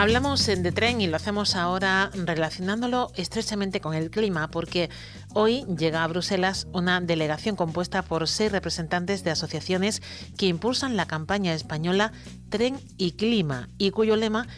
[0.00, 4.88] Hablamos de tren y lo hacemos ahora relacionándolo estrechamente con el clima, porque
[5.34, 10.00] hoy llega a Bruselas una delegación compuesta por seis representantes de asociaciones
[10.38, 12.12] que impulsan la campaña española
[12.48, 14.48] Tren y Clima y cuyo lema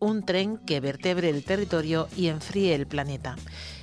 [0.00, 3.36] un tren que vertebre el territorio y enfríe el planeta.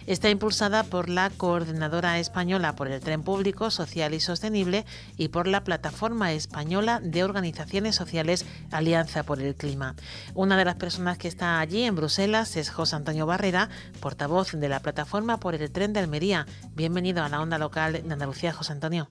[0.05, 4.85] Está impulsada por la Coordinadora Española por el Tren Público, Social y Sostenible
[5.17, 9.95] y por la Plataforma Española de Organizaciones Sociales Alianza por el Clima.
[10.33, 13.69] Una de las personas que está allí en Bruselas es José Antonio Barrera,
[14.01, 16.45] portavoz de la Plataforma por el Tren de Almería.
[16.73, 19.09] Bienvenido a la onda local de Andalucía, José Antonio.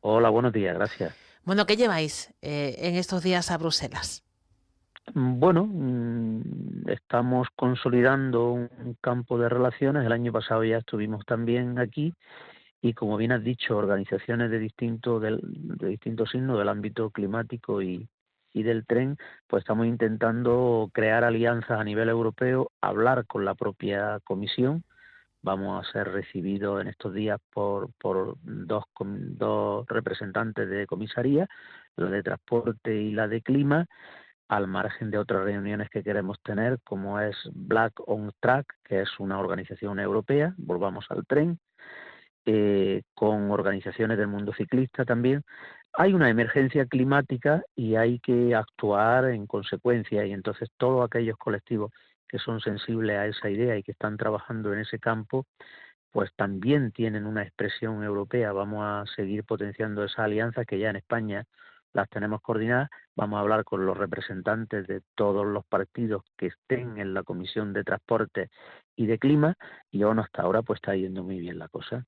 [0.00, 1.14] Hola, buenos días, gracias.
[1.44, 4.24] Bueno, ¿qué lleváis eh, en estos días a Bruselas?
[5.14, 10.06] Bueno, mm, estamos consolidando un campo de relaciones.
[10.06, 12.14] El año pasado ya estuvimos también aquí
[12.80, 17.82] y, como bien has dicho, organizaciones de distintos del, de distintos signos del ámbito climático
[17.82, 18.08] y,
[18.52, 19.16] y del tren,
[19.48, 24.84] pues estamos intentando crear alianzas a nivel europeo, hablar con la propia Comisión.
[25.42, 31.48] Vamos a ser recibidos en estos días por, por dos, dos representantes de comisaría,
[31.96, 33.86] la de transporte y la de clima,
[34.52, 39.08] al margen de otras reuniones que queremos tener, como es Black on Track, que es
[39.18, 41.58] una organización europea, volvamos al tren,
[42.44, 45.42] eh, con organizaciones del mundo ciclista también.
[45.94, 51.90] Hay una emergencia climática y hay que actuar en consecuencia y entonces todos aquellos colectivos
[52.28, 55.46] que son sensibles a esa idea y que están trabajando en ese campo,
[56.10, 58.52] pues también tienen una expresión europea.
[58.52, 61.46] Vamos a seguir potenciando esa alianza que ya en España
[61.92, 62.90] las tenemos coordinadas.
[63.14, 67.72] Vamos a hablar con los representantes de todos los partidos que estén en la Comisión
[67.72, 68.50] de Transporte
[68.96, 69.56] y de Clima
[69.90, 72.06] y aún hasta ahora pues está yendo muy bien la cosa.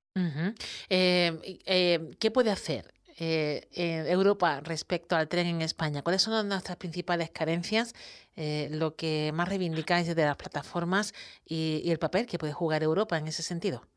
[0.89, 3.67] Eh, eh, ¿Qué puede hacer eh,
[4.07, 6.01] Europa respecto al tren en España?
[6.01, 7.93] ¿Cuáles son nuestras principales carencias?
[8.37, 11.13] lo que más reivindicáis de las plataformas
[11.45, 13.87] y el papel que puede jugar Europa en ese sentido.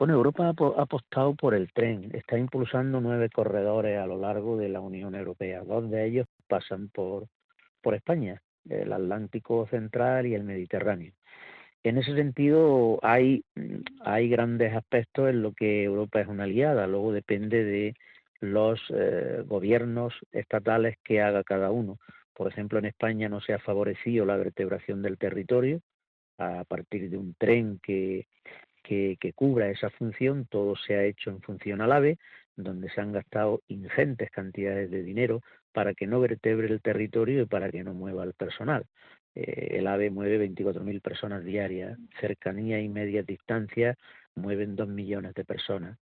[0.00, 4.70] Bueno, Europa ha apostado por el tren, está impulsando nueve corredores a lo largo de
[4.70, 5.62] la Unión Europea.
[5.62, 7.26] Dos de ellos pasan por,
[7.82, 8.40] por España,
[8.70, 11.12] el Atlántico Central y el Mediterráneo.
[11.82, 13.44] En ese sentido, hay,
[14.00, 17.94] hay grandes aspectos en lo que Europa es una aliada, luego depende de
[18.40, 21.98] los eh, gobiernos estatales que haga cada uno.
[22.32, 25.82] Por ejemplo, en España no se ha favorecido la vertebración del territorio
[26.38, 28.28] a partir de un tren que
[28.90, 32.18] que, cubra esa función, todo se ha hecho en función al AVE,
[32.56, 35.42] donde se han gastado ingentes cantidades de dinero
[35.72, 38.84] para que no vertebre el territorio y para que no mueva el personal.
[39.36, 43.96] Eh, el AVE mueve 24.000 personas diarias, cercanía y media distancia
[44.34, 45.96] mueven 2 millones de personas.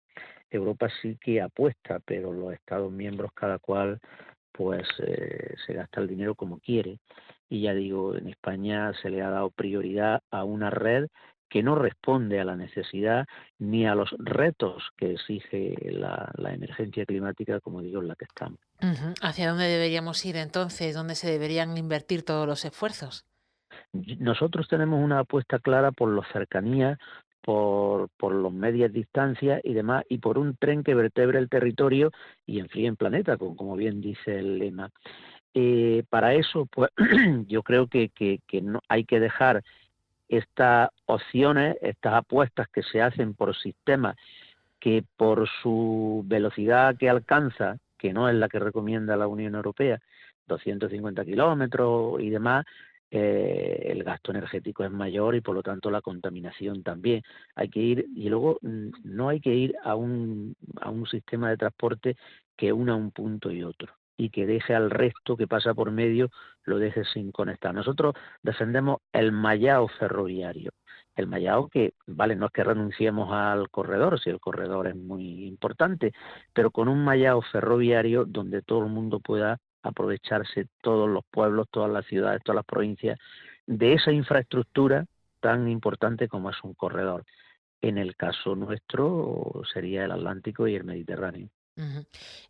[0.51, 3.99] Europa sí que apuesta, pero los Estados miembros cada cual
[4.51, 6.99] pues eh, se gasta el dinero como quiere.
[7.49, 11.07] Y ya digo, en España se le ha dado prioridad a una red
[11.55, 13.25] que no responde a la necesidad
[13.59, 18.59] ni a los retos que exige la, emergencia climática, como digo, en la que estamos.
[19.21, 20.93] ¿Hacia dónde deberíamos ir entonces?
[20.93, 23.23] ¿Dónde se deberían invertir todos los esfuerzos?
[23.93, 26.97] Nosotros tenemos una apuesta clara por la cercanía,
[27.41, 32.11] por, por los medias distancias y demás, y por un tren que vertebre el territorio
[32.45, 34.89] y enfríe el planeta, como, bien dice el lema.
[35.53, 36.91] Eh, para eso, pues
[37.47, 39.63] yo creo que, que, que no, hay que dejar
[40.29, 44.15] estas opciones, estas apuestas que se hacen por sistemas
[44.79, 49.99] que por su velocidad que alcanza, que no es la que recomienda la Unión Europea,
[50.47, 52.65] 250 kilómetros y demás,
[53.09, 57.23] eh, el gasto energético es mayor y por lo tanto la contaminación también.
[57.55, 61.49] Hay que ir, y luego mm, no hay que ir a un, a un sistema
[61.49, 62.17] de transporte
[62.55, 66.29] que una un punto y otro y que deje al resto que pasa por medio,
[66.63, 67.73] lo deje sin conectar.
[67.73, 70.71] Nosotros defendemos el mallado ferroviario.
[71.15, 75.45] El mallado que, vale, no es que renunciemos al corredor, si el corredor es muy
[75.45, 76.11] importante,
[76.53, 81.91] pero con un mallado ferroviario donde todo el mundo pueda aprovecharse, todos los pueblos, todas
[81.91, 83.19] las ciudades, todas las provincias,
[83.65, 85.05] de esa infraestructura
[85.39, 87.23] tan importante como es un corredor.
[87.81, 91.49] En el caso nuestro sería el Atlántico y el Mediterráneo.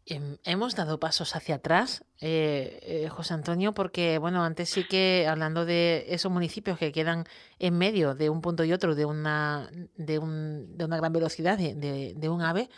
[0.05, 5.27] Em, hemos dado pasos hacia atrás, eh, eh, José Antonio, porque bueno, antes sí que
[5.27, 7.23] hablando de esos municipios que quedan
[7.57, 11.57] en medio de un punto y otro de una de, un, de una gran velocidad
[11.57, 12.69] de, de, un ave,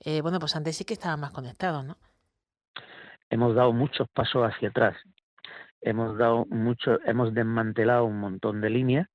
[0.00, 1.96] eh, bueno, pues antes sí que estaban más conectados, ¿no?
[3.30, 4.96] hemos dado muchos pasos hacia atrás.
[5.80, 9.08] Hemos dado mucho, hemos desmantelado un montón de líneas,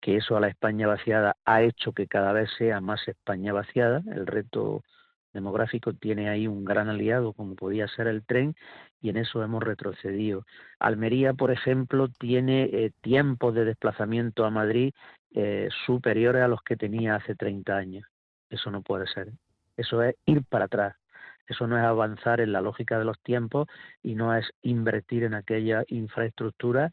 [0.00, 4.02] que eso a la España vaciada ha hecho que cada vez sea más España vaciada.
[4.06, 4.82] El reto
[5.32, 8.54] demográfico tiene ahí un gran aliado como podía ser el tren
[9.00, 10.44] y en eso hemos retrocedido.
[10.78, 14.92] Almería, por ejemplo, tiene eh, tiempos de desplazamiento a Madrid
[15.34, 18.06] eh, superiores a los que tenía hace 30 años.
[18.50, 19.32] Eso no puede ser.
[19.76, 20.96] Eso es ir para atrás.
[21.46, 23.68] Eso no es avanzar en la lógica de los tiempos
[24.02, 26.90] y no es invertir en aquella infraestructura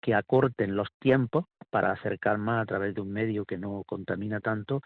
[0.00, 4.40] que acorten los tiempos para acercar más a través de un medio que no contamina
[4.40, 4.80] tanto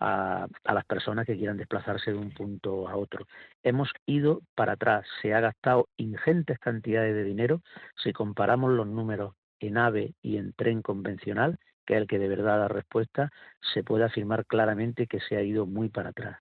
[0.00, 3.26] a, las personas que quieran desplazarse de un punto a otro.
[3.62, 7.62] Hemos ido para atrás, se ha gastado ingentes cantidades de dinero.
[8.02, 12.28] Si comparamos los números en AVE y en tren convencional, que es el que de
[12.28, 13.30] verdad da respuesta,
[13.74, 16.38] se puede afirmar claramente que se ha ido muy para atrás.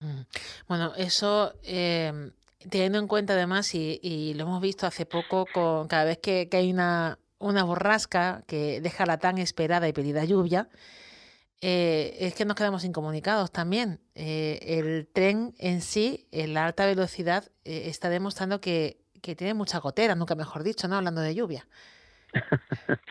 [0.00, 0.20] Mm.
[0.68, 2.30] Bueno, eso em,
[2.70, 6.72] teniendo en cuenta además, y, lo hemos visto hace poco, con cada vez que, hay
[6.72, 10.68] una, una borrasca que deja la tan esperada y pedida lluvia,
[11.60, 13.98] eh, es que nos quedamos incomunicados también.
[14.14, 19.54] Eh, el tren en sí, en la alta velocidad, eh, está demostrando que, que, tiene
[19.54, 20.96] mucha gotera, nunca mejor dicho, ¿no?
[20.96, 21.66] Hablando de lluvia.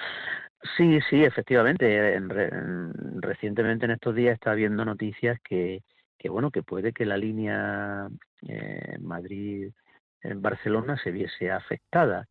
[0.78, 2.20] sí, sí, efectivamente.
[3.20, 5.84] recientemente en estos días está habiendo noticias que,
[6.18, 8.08] que bueno, que puede que la línea
[9.00, 12.30] Madrid-Barcelona se viese afectada.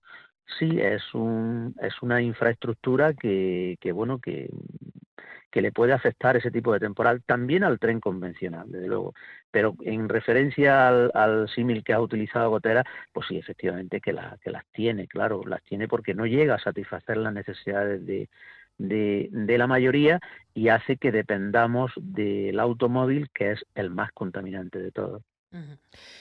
[0.58, 4.48] Sí, es un es una infraestructura que, que bueno que
[5.56, 9.14] que le puede afectar ese tipo de temporal también al tren convencional, desde luego.
[9.50, 14.36] Pero en referencia al, símil que ha utilizado Gotera, pues sí, efectivamente que las
[14.72, 18.28] tiene, claro, las tiene porque no llega a satisfacer las necesidades de,
[18.76, 20.20] de, la mayoría
[20.52, 25.22] y hace que dependamos del automóvil, que es el más contaminante de todos.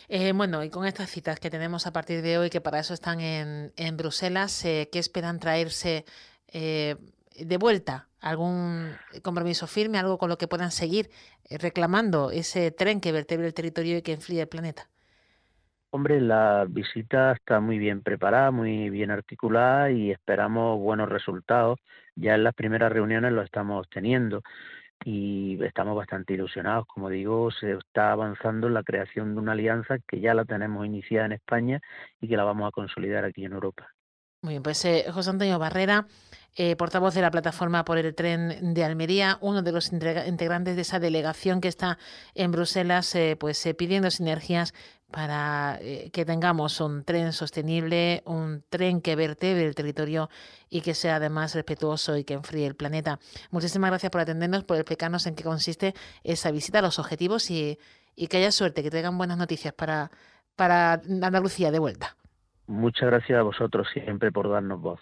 [0.08, 2.94] Eh, bueno, y con estas citas que tenemos a partir de hoy, que para eso
[2.94, 6.06] están en, en Bruselas, eh, ¿qué esperan traerse
[6.54, 6.96] eh,
[7.38, 11.10] de vuelta algún compromiso firme, algo con lo que puedan seguir
[11.48, 14.90] eh, reclamando ese tren que vertebre el territorio y que enfríe el planeta?
[15.92, 21.80] Hombre, la visita está muy bien preparada, muy bien articulada y esperamos buenos resultados.
[22.16, 24.42] Ya en las primeras reuniones lo estamos teniendo
[25.06, 26.88] y estamos bastante ilusionados.
[26.88, 30.86] Como digo, se está avanzando en la creación de una alianza que ya la tenemos
[30.86, 31.80] iniciada en España
[32.20, 33.88] y que la vamos a consolidar aquí en Europa.
[34.42, 36.06] Muy bien, pues eh, José Antonio Barrera,
[36.56, 40.82] eh, portavoz de la plataforma por el tren de Almería, uno de los integrantes de
[40.82, 41.98] esa delegación que está
[42.34, 44.74] en Bruselas, eh, pues pidiendo sinergias
[45.12, 45.80] para
[46.12, 50.30] que tengamos un tren sostenible, un tren que vertebre el territorio
[50.70, 53.20] y que sea además respetuoso y que enfríe el planeta.
[53.52, 55.94] Muchísimas gracias por atendernos, por explicarnos en qué consiste
[56.24, 57.78] esa visita, los objetivos y,
[58.16, 60.12] y que haya suerte, que traigan buenas noticias para,
[60.56, 62.18] para Andalucía de vuelta.
[62.68, 65.00] Muchas gracias a vosotros siempre por darnos voz.